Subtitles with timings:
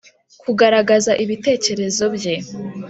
[0.41, 2.35] Kugaragaza ibitekerezo bye